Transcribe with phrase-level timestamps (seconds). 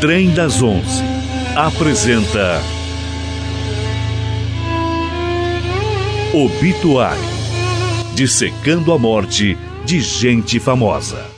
[0.00, 1.04] Trem das Onze
[1.54, 2.62] apresenta
[6.32, 7.20] Obituário
[8.14, 11.29] Dissecando a morte de gente famosa.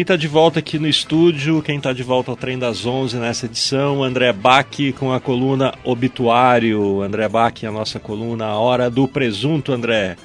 [0.00, 3.18] Quem está de volta aqui no estúdio, quem está de volta ao Trem das Onze
[3.18, 4.66] nessa edição, André Bach
[4.98, 7.02] com a coluna Obituário.
[7.02, 10.16] André Bach, a nossa coluna A Hora do Presunto, André.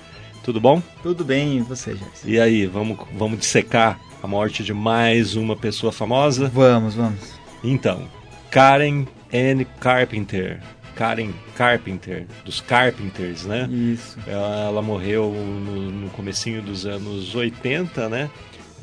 [0.45, 0.81] Tudo bom?
[1.03, 2.09] Tudo bem, e você, Jair?
[2.23, 6.47] E aí, vamos, vamos dissecar a morte de mais uma pessoa famosa?
[6.47, 7.37] Vamos, vamos.
[7.61, 8.07] Então,
[8.49, 10.61] Karen Anne Carpenter.
[10.95, 13.67] Karen Carpenter, dos Carpenters, né?
[13.69, 14.17] Isso.
[14.25, 18.29] Ela, ela morreu no, no comecinho dos anos 80, né?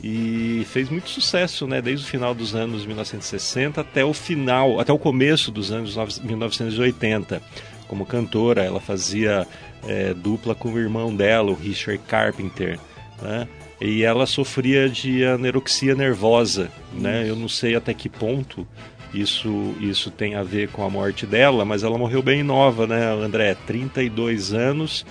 [0.02, 4.92] E fez muito sucesso, né, desde o final dos anos 1960 até o final, até
[4.92, 7.40] o começo dos anos 1980.
[7.86, 9.46] Como cantora, ela fazia
[9.86, 12.80] é, dupla com o irmão dela, o Richard Carpenter,
[13.20, 13.46] né?
[13.80, 17.28] E ela sofria de anorexia nervosa, né?
[17.28, 18.66] Eu não sei até que ponto
[19.12, 23.12] isso isso tem a ver com a morte dela, mas ela morreu bem nova, né,
[23.12, 23.54] André?
[23.66, 25.04] 32 anos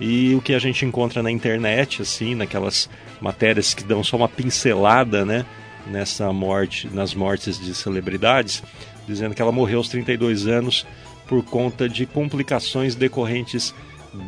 [0.00, 2.88] e o que a gente encontra na internet, assim, naquelas
[3.20, 5.44] matérias que dão só uma pincelada, né,
[5.86, 8.62] nessa morte, nas mortes de celebridades,
[9.06, 10.86] dizendo que ela morreu aos 32 anos
[11.26, 13.74] por conta de complicações decorrentes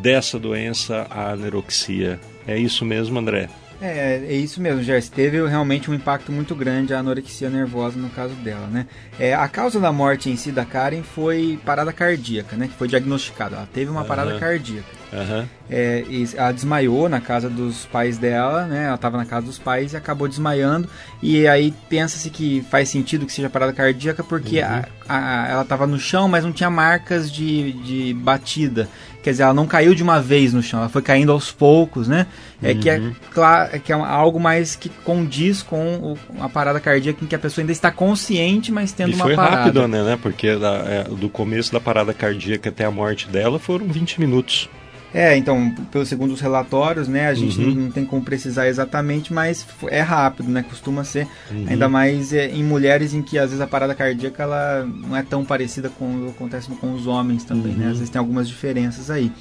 [0.03, 2.19] dessa doença, a anorexia.
[2.47, 3.49] É isso mesmo, André?
[3.81, 5.09] É, é isso mesmo, Jess.
[5.09, 8.87] Teve realmente um impacto muito grande a anorexia nervosa no caso dela, né?
[9.19, 12.67] É, a causa da morte em si da Karen foi parada cardíaca, né?
[12.67, 13.57] Que foi diagnosticada.
[13.57, 14.99] Ela teve uma parada cardíaca.
[15.13, 15.47] Uhum.
[15.71, 16.05] É,
[16.37, 18.87] ela desmaiou na casa dos pais dela, né?
[18.87, 20.89] Ela estava na casa dos pais e acabou desmaiando.
[21.23, 24.83] E aí pensa-se que faz sentido que seja parada cardíaca porque uhum.
[25.09, 28.89] a, a, ela estava no chão, mas não tinha marcas de, de batida.
[29.23, 32.07] Quer dizer, ela não caiu de uma vez no chão, ela foi caindo aos poucos,
[32.07, 32.27] né?
[32.63, 32.81] É uhum.
[32.81, 33.03] que é,
[33.33, 37.63] claro, que é algo mais que condiz com a parada cardíaca em que a pessoa
[37.63, 39.57] ainda está consciente, mas tendo e uma foi parada.
[39.57, 40.19] rápido, né?
[40.21, 44.69] Porque da, é, do começo da parada cardíaca até a morte dela foram 20 minutos.
[45.13, 47.75] É, então, pelo segundo os relatórios, né, a gente uhum.
[47.75, 51.65] não, tem como precisar exatamente, mas é rápido, né, costuma ser, uhum.
[51.69, 55.23] ainda mais é, em mulheres em que às vezes a parada cardíaca ela não é
[55.23, 57.79] tão parecida com o que acontece com os homens também, uhum.
[57.79, 59.33] né, às vezes tem algumas diferenças aí.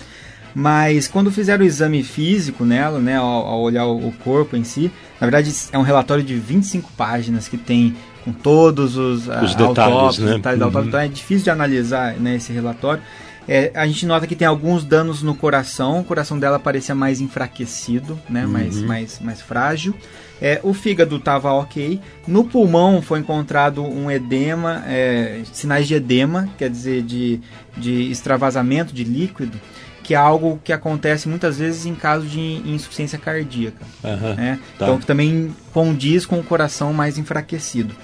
[0.55, 4.63] Mas quando fizeram o exame físico nela, né, ao, ao olhar o, o corpo em
[4.63, 4.89] si,
[5.19, 10.17] na verdade é um relatório de 25 páginas que tem com todos os, os detalhes,
[10.17, 10.33] né?
[10.33, 10.85] detalhes uhum.
[10.85, 13.01] então é difícil de analisar né, esse relatório.
[13.47, 17.21] É, a gente nota que tem alguns danos no coração, o coração dela parecia mais
[17.21, 18.45] enfraquecido, né?
[18.45, 18.51] Uhum.
[18.51, 19.95] mais, mais, mais frágil.
[20.41, 21.99] É, o fígado estava ok.
[22.27, 27.39] No pulmão foi encontrado um edema, é, sinais de edema, quer dizer, de,
[27.75, 29.59] de extravasamento de líquido,
[30.03, 33.83] que é algo que acontece muitas vezes em caso de insuficiência cardíaca.
[34.03, 34.59] Uhum, né?
[34.77, 34.85] tá.
[34.85, 37.95] Então também condiz com o coração mais enfraquecido.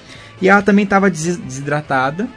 [0.41, 2.27] E ela também estava desidratada,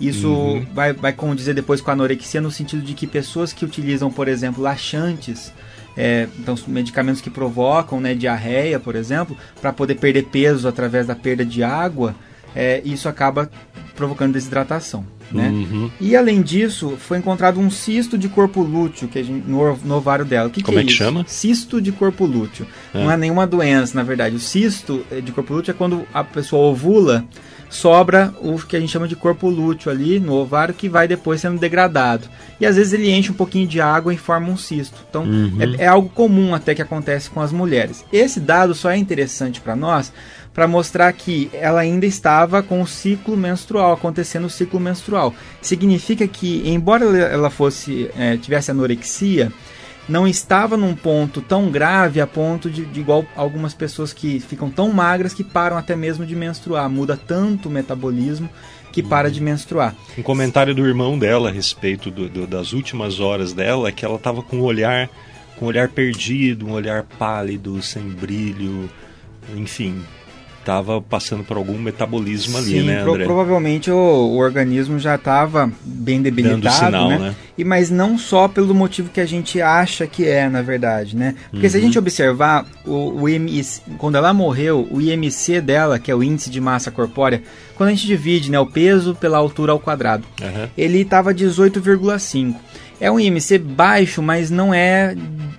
[0.00, 0.66] isso uhum.
[0.74, 4.28] vai, vai condizer depois com a anorexia no sentido de que pessoas que utilizam, por
[4.28, 5.52] exemplo, laxantes,
[5.96, 11.14] é, então medicamentos que provocam né, diarreia, por exemplo, para poder perder peso através da
[11.14, 12.14] perda de água,
[12.54, 13.50] é, isso acaba
[13.94, 15.06] provocando desidratação.
[15.30, 15.48] Né?
[15.48, 15.90] Uhum.
[16.00, 20.24] E além disso, foi encontrado um cisto de corpo lúteo que gente, no, no, ovário
[20.24, 20.48] dela.
[20.48, 20.98] O que, Como que é, que isso?
[20.98, 21.24] chama?
[21.26, 22.66] Cisto de corpo lúteo.
[22.92, 23.02] É.
[23.02, 24.36] Não é nenhuma doença, na verdade.
[24.36, 27.24] O cisto de corpo lúteo é quando a pessoa ovula
[27.76, 31.40] sobra o que a gente chama de corpo lúteo ali no ovário que vai depois
[31.40, 32.28] sendo degradado.
[32.60, 35.04] E às vezes ele enche um pouquinho de água e forma um cisto.
[35.08, 35.58] Então uhum.
[35.78, 38.04] é, é, algo comum até que acontece com as mulheres.
[38.12, 40.12] Esse dado só é interessante para nós
[40.54, 45.34] para mostrar que ela ainda estava com o ciclo menstrual, acontecendo o ciclo menstrual.
[45.60, 49.52] Significa que, embora ela fosse é, tivesse anorexia,
[50.08, 54.70] não estava num ponto tão grave a ponto de, de, igual algumas pessoas que ficam
[54.70, 56.88] tão magras que param até mesmo de menstruar.
[56.90, 58.48] Muda tanto o metabolismo
[58.92, 59.94] que para de menstruar.
[60.16, 64.04] Um comentário do irmão dela a respeito do, do, das últimas horas dela é que
[64.04, 65.08] ela estava com um olhar
[65.56, 68.90] com um olhar perdido, um olhar pálido, sem brilho,
[69.54, 70.02] enfim,
[70.64, 73.24] estava passando por algum metabolismo ali, Sim, né, André?
[73.24, 77.18] Pro, provavelmente o, o, organismo já estava bem debilitado, sinal, né?
[77.18, 77.34] né?
[77.56, 81.34] E mas não só pelo motivo que a gente acha que é, na verdade, né?
[81.50, 81.70] Porque uhum.
[81.70, 81.86] se a uhum.
[81.86, 86.50] gente observar o, o IMC, quando ela morreu, o IMC dela, que é o índice
[86.50, 87.42] de massa corpórea,
[87.76, 90.68] quando a gente divide, né, o peso pela altura ao quadrado, uhum.
[90.76, 92.54] ele estava 18,5.
[93.00, 95.14] É um IMC baixo, mas não é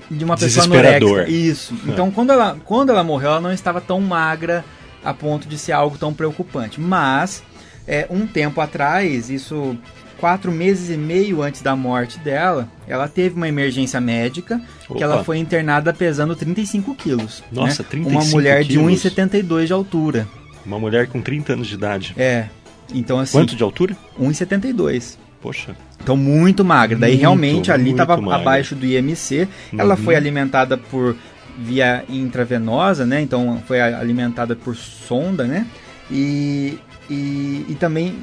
[0.09, 1.29] de uma pessoa anorexica.
[1.29, 1.73] Isso.
[1.85, 1.91] É.
[1.91, 4.63] Então, quando ela, quando ela morreu, ela não estava tão magra
[5.05, 6.81] a ponto de ser algo tão preocupante.
[6.81, 7.43] Mas,
[7.87, 9.77] é, um tempo atrás, isso
[10.17, 14.59] quatro meses e meio antes da morte dela, ela teve uma emergência médica,
[14.89, 14.97] Opa.
[14.97, 17.43] que ela foi internada pesando 35 quilos.
[17.51, 17.89] Nossa, né?
[17.91, 19.01] 35 Uma mulher quilos.
[19.01, 20.27] de 1,72 de altura.
[20.65, 22.13] Uma mulher com 30 anos de idade.
[22.17, 22.47] É.
[22.93, 23.95] Então, assim, Quanto de altura?
[24.19, 25.17] 1,72.
[25.41, 25.75] Poxa.
[26.01, 26.97] Então, muito magra.
[26.97, 29.47] Daí, Muito, realmente, ali estava abaixo do IMC.
[29.77, 30.03] Ela Uhum.
[30.03, 31.15] foi alimentada por
[31.57, 33.21] via intravenosa, né?
[33.21, 35.65] Então, foi alimentada por sonda, né?
[36.11, 36.77] E,
[37.09, 38.15] e, e também,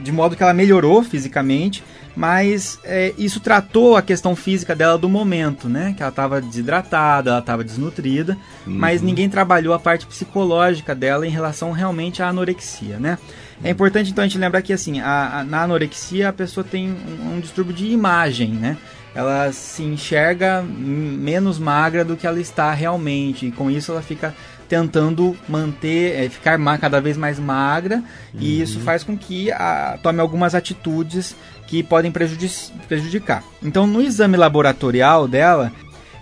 [0.00, 1.82] de modo que ela melhorou fisicamente,
[2.16, 5.94] mas é, isso tratou a questão física dela do momento, né?
[5.96, 8.36] Que ela estava desidratada, ela estava desnutrida,
[8.66, 9.06] mas Uhum.
[9.06, 13.18] ninguém trabalhou a parte psicológica dela em relação realmente à anorexia, né?
[13.62, 16.90] É importante então a gente lembrar que assim, a- a- na anorexia a pessoa tem
[16.90, 18.76] um, um distúrbio de imagem, né?
[19.14, 24.34] Ela se enxerga menos magra do que ela está realmente e com isso ela fica
[24.68, 28.02] tentando manter, eh, ficar cada vez mais magra
[28.34, 31.34] e isso faz com que a, tome algumas atitudes
[31.66, 33.42] que podem prejudicar.
[33.62, 35.72] Então no exame laboratorial dela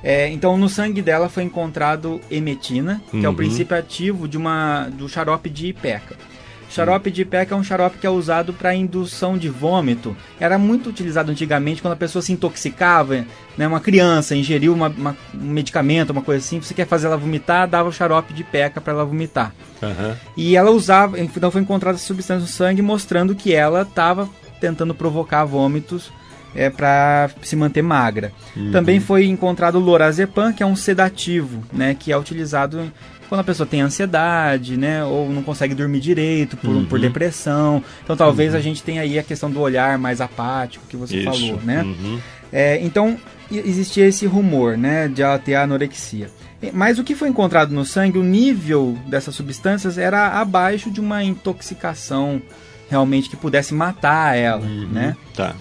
[0.02, 3.36] é, então, no sangue dela foi encontrado emetina, que é o Uhum.
[3.36, 6.14] princípio ativo de uma, do xarope de ipeca.
[6.68, 10.16] Xarope de ipeca é um xarope que é usado para indução de vômito.
[10.38, 13.24] Era muito utilizado antigamente quando a pessoa se intoxicava,
[13.56, 13.66] né?
[13.66, 17.68] Uma criança ingeriu uma- uma- um medicamento, uma coisa assim, você quer fazer ela vomitar,
[17.68, 19.54] dava o xarope de ipeca para ela vomitar.
[19.82, 20.16] Aham.
[20.36, 24.28] E ela usava, então foi encontrada essa substância no sangue mostrando que ela estava
[24.60, 26.10] tentando provocar vômitos
[26.58, 28.32] é, para se manter magra.
[28.72, 32.90] Também foi encontrado o lorazepam, que é um sedativo, né, que é utilizado
[33.28, 37.82] quando a pessoa tem ansiedade, né, ou não consegue dormir direito por, por depressão.
[38.02, 41.24] Então talvez a gente tenha aí a questão do olhar mais apático que você Isso.
[41.24, 41.82] falou, né?
[41.82, 42.20] Uhum.
[42.52, 43.16] É, então
[43.50, 46.30] existia esse rumor, né, de ela ter anorexia.
[46.72, 51.22] Mas o que foi encontrado no sangue, o nível dessas substâncias era abaixo de uma
[51.22, 52.40] intoxicação
[52.88, 55.16] realmente que pudesse matar ela, né?
[55.34, 55.54] Tá.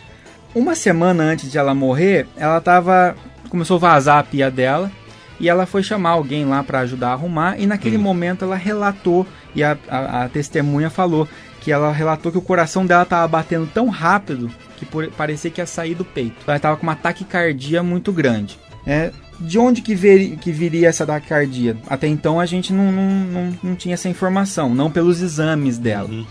[0.53, 3.15] Uma semana antes de ela morrer, ela tava
[3.49, 4.91] começou a vazar a pia dela
[5.39, 9.25] e ela foi chamar alguém lá para ajudar a arrumar e naquele momento ela relatou
[9.53, 11.27] e a, a- a testemunha falou
[11.61, 15.59] que ela relatou que o coração dela estava batendo tão rápido que por- parecia que
[15.61, 16.35] ia sair do peito.
[16.47, 18.57] Ela estava com uma taquicardia muito grande.
[18.85, 21.75] É, de onde que, ver- que viria essa taquicardia?
[21.87, 26.07] Até então a gente não, não, não, não tinha essa informação, não pelos exames dela.
[26.09, 26.25] Uhum.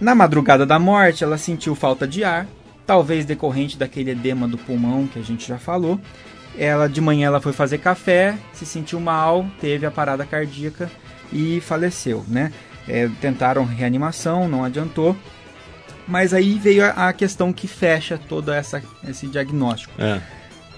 [0.00, 2.46] Na madrugada da morte, ela sentiu falta de ar,
[2.86, 6.00] talvez decorrente daquele edema do pulmão que a gente já falou.
[6.58, 10.90] Ela de manhã ela foi fazer café, se sentiu mal, teve a parada cardíaca
[11.32, 12.52] e faleceu, né?
[12.88, 15.16] É, tentaram reanimação, não adiantou.
[16.06, 19.92] Mas aí veio a, a questão que fecha todo essa, esse diagnóstico.
[19.98, 20.20] É.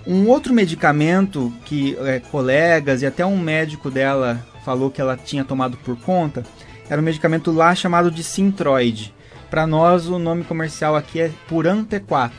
[0.06, 5.44] Um outro medicamento que é, colegas e até um médico dela falou que ela tinha
[5.44, 6.42] tomado por conta
[6.88, 9.14] era um medicamento lá chamado de Sintroid.
[9.48, 12.30] Para nós, o nome comercial aqui é Puran T4.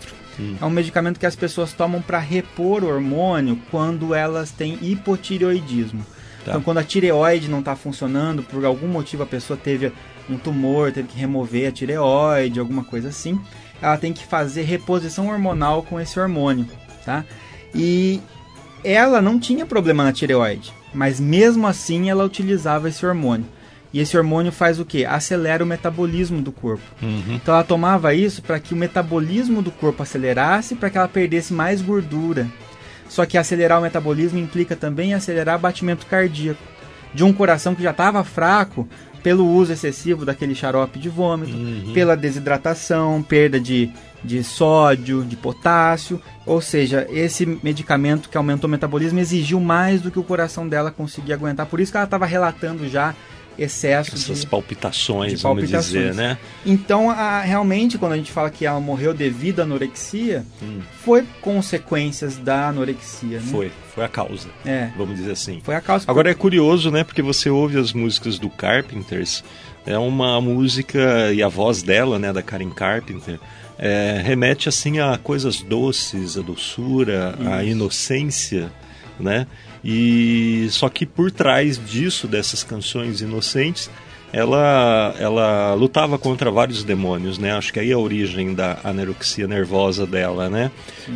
[0.42, 0.56] Hum.
[0.60, 6.04] É um medicamento que as pessoas tomam para repor hormônio quando elas têm hipotireoidismo.
[6.44, 6.52] Tá.
[6.52, 9.92] Então, quando a tireoide não está funcionando, por algum motivo a pessoa teve
[10.28, 13.40] um tumor, teve que remover a tireoide, alguma coisa assim,
[13.81, 16.68] ela tem que fazer reposição hormonal com esse hormônio,
[17.06, 17.24] tá?
[17.76, 18.19] E
[18.83, 23.45] ela não tinha problema na tireoide, mas mesmo assim ela utilizava esse hormônio.
[23.94, 25.04] E esse hormônio faz o que?
[25.06, 26.83] Acelera o metabolismo do corpo.
[27.02, 27.36] Uhum.
[27.36, 31.54] Então ela tomava isso para que o metabolismo do corpo acelerasse, para que ela perdesse
[31.54, 32.48] mais gordura.
[33.10, 36.62] Só que acelerar o metabolismo implica também acelerar o batimento cardíaco
[37.14, 38.88] de um coração que já estava fraco
[39.21, 41.92] pelo uso excessivo daquele xarope de vômito, Uhum.
[41.94, 43.92] pela desidratação, perda de,
[44.24, 46.19] de sódio, de potássio.
[46.45, 50.90] Ou seja, esse medicamento que aumentou o metabolismo exigiu mais do que o coração dela
[50.90, 51.66] conseguia aguentar.
[51.68, 53.14] Por isso que ela estava relatando já
[53.58, 56.16] excesso Essas de, palpitações, de vamos dizer, palpitações.
[56.16, 56.38] né?
[56.66, 60.80] então, a- realmente, quando a gente fala que ela morreu devido à anorexia, Hum.
[61.04, 63.46] foi consequências da anorexia, né?
[63.52, 65.60] Foi, foi a causa, É, vamos dizer assim.
[65.64, 66.06] foi a causa.
[66.08, 67.04] Agora é curioso, né?
[67.04, 69.44] Porque você ouve as músicas do Carpenters,
[69.86, 73.40] é uma música e a voz dela, né, da Karen Carpenter,
[73.78, 78.72] é, remete assim a coisas doces, a doçura, a inocência,
[79.21, 79.47] né?
[79.83, 83.90] E só que por trás disso, dessas canções inocentes,
[84.33, 87.52] ela, ela lutava contra vários demônios, né?
[87.54, 90.71] Acho que aí é a origem da anorexia nervosa dela, né?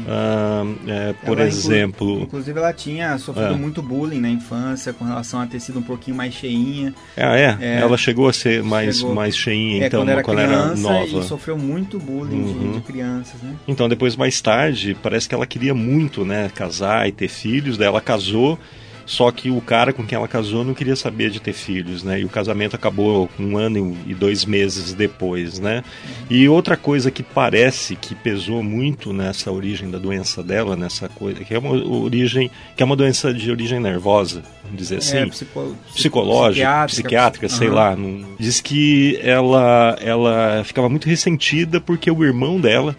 [0.08, 3.58] Ah, é, por Ela, inclu- exemplo, Inclusive, ela tinha sofrido É.
[3.58, 6.94] muito bullying na infância com relação a ter sido um pouquinho mais cheinha.
[7.16, 7.58] Ah, é?
[7.62, 7.80] É.
[7.82, 9.14] Ela chegou a ser mais, Chegou.
[9.16, 11.06] mais cheinha, é, então, quando era criança nova.
[11.06, 12.72] e sofreu muito bullying de- Uhum.
[12.74, 13.54] de, crianças, né?
[13.68, 17.88] Então, depois, mais tarde, parece que ela queria muito, né, casar e ter filhos, daí
[17.88, 18.60] ela casou
[19.06, 22.20] Só que o cara com quem ela casou não queria saber de ter filhos, né?
[22.20, 25.84] E o casamento acabou um ano e dois meses depois, né?
[26.30, 31.44] E outra coisa que parece que pesou muito nessa origem da doença dela, nessa coisa,
[31.44, 35.26] que é uma origem, que é uma doença de origem nervosa, vamos dizer assim, É,
[35.28, 37.76] psico- psicológica, psiquiátrica, psiquiátrica, sei Aham.
[37.76, 37.96] lá.
[37.96, 42.96] não- Diz que ela, ela ficava muito ressentida porque o irmão dela,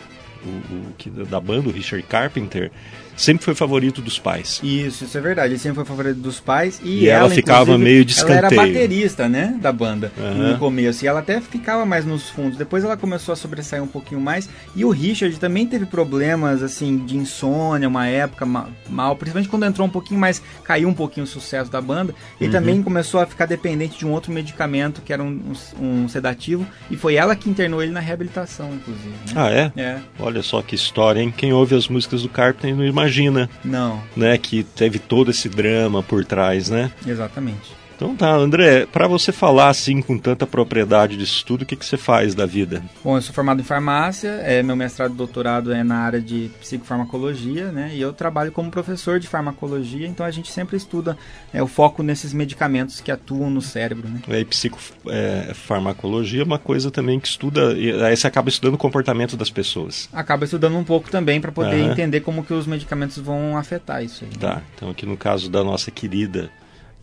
[0.49, 2.71] o, que da banda, o Richard Carpenter,
[3.17, 4.61] sempre foi favorito dos pais.
[4.63, 5.53] Isso, isso é verdade.
[5.55, 8.51] Ele sempre foi favorito dos pais e, E ela ficava inclusive, meio de Ela era
[8.51, 10.53] baterista, né, da banda Aham.
[10.53, 11.05] no começo.
[11.05, 12.59] E ela até ficava mais nos fundos.
[12.59, 14.49] Depois ela começou a sobressair um pouquinho mais.
[14.75, 19.17] E o Richard também teve problemas, assim, de insônia, uma época ma- mal.
[19.17, 22.15] Principalmente quando entrou um pouquinho mais, caiu um pouquinho o sucesso da banda.
[22.41, 22.53] Ele Uhum.
[22.61, 25.41] também começou a ficar dependente de um outro medicamento, que era um,
[25.81, 26.67] um- um sedativo.
[26.91, 29.09] E foi ela que internou ele na reabilitação, inclusive.
[29.09, 29.33] né?
[29.35, 29.73] Ah, é?
[29.77, 31.33] É, Olha só que história, hein?
[31.35, 36.03] Quem ouve as músicas do Carpenter não imagina, não, né, que teve todo esse drama
[36.03, 36.91] por trás, né?
[37.07, 37.86] exatamente.
[37.97, 41.85] Então tá, André, para você falar assim com tanta propriedade disso tudo, o que, que
[41.85, 42.83] você faz da vida?
[43.03, 46.51] Bom, eu sou formado em farmácia, é, meu mestrado e doutorado é na área de
[46.61, 47.93] psicofarmacologia, né?
[47.95, 51.17] E eu trabalho como professor de farmacologia, então a gente sempre estuda
[51.55, 54.21] é, o foco nesses medicamentos que atuam no cérebro, né?
[54.29, 59.39] É, psicofarmacologia é uma coisa também que estuda, e aí você acaba estudando o comportamento
[59.39, 60.07] das pessoas.
[60.13, 61.93] Acaba estudando um pouco também para poder Aham.
[61.93, 64.31] entender como que os medicamentos vão afetar isso aí.
[64.31, 64.37] né?
[64.39, 66.51] Tá, então aqui no caso da nossa querida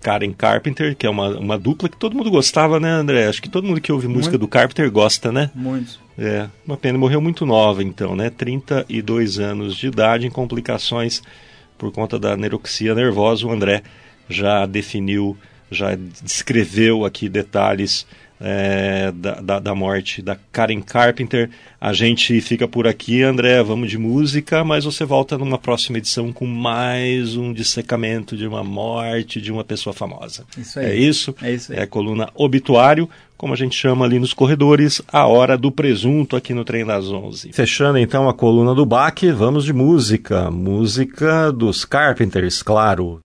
[0.04, 3.28] Karen Carpenter, que é uma, uma dupla que todo mundo gostava, né, André?
[3.28, 4.42] Acho que todo mundo que ouve música Muito.
[4.42, 5.50] do Carpenter gosta, né?
[5.56, 5.98] Muitos.
[6.18, 8.30] É, uma pena, morreu muito nova então, né?
[8.30, 11.24] 32 anos de idade em complicações
[11.78, 13.48] por conta da neuroxia nervosa.
[13.48, 13.82] O André
[14.30, 15.38] já definiu,
[15.72, 18.06] já descreveu aqui detalhes
[18.44, 21.50] é, da, da, da morte da Karen Carpenter.
[21.80, 26.34] A gente fica por aqui, André, vamos de música, mas você volta numa próxima edição
[26.34, 30.44] com mais um dissecamento de uma morte de uma pessoa famosa.
[30.58, 30.86] Isso aí.
[30.86, 31.34] É isso?
[31.42, 31.80] É isso aí.
[31.80, 36.36] É a coluna Obituário, como a gente chama ali nos corredores, a hora do presunto
[36.36, 37.54] aqui no Trem das 11.
[37.54, 40.52] Fechando então a coluna do Baque, vamos de música.
[40.52, 43.23] Música dos Carpenters, claro.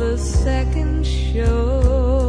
[0.00, 2.19] The second show,